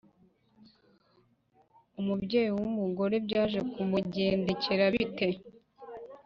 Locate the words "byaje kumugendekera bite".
3.25-5.27